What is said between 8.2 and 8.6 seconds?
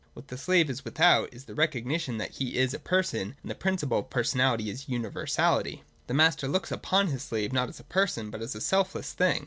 but as